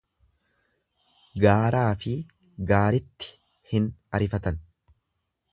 [1.43, 2.15] Gaaraafi
[2.71, 3.31] gaaritti
[3.75, 4.63] hin arifatan.